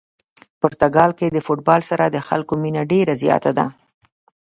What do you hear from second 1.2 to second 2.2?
د فوتبال سره د